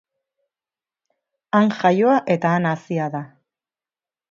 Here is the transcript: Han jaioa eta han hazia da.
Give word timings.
Han 1.59 1.69
jaioa 1.83 2.17
eta 2.37 2.55
han 2.57 2.67
hazia 2.73 3.13
da. 3.19 3.25